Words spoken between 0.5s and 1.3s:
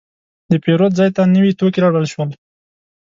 د پیرود ځای ته